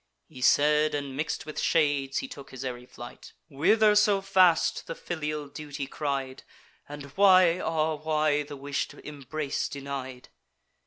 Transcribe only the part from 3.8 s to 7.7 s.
so fast?" the filial duty cried; "And why,